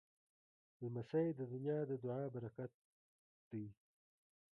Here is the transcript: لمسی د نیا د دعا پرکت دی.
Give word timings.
لمسی 0.81 1.27
د 1.37 1.39
نیا 1.63 1.79
د 1.89 1.91
دعا 2.03 2.23
پرکت 2.35 2.71
دی. 3.49 3.65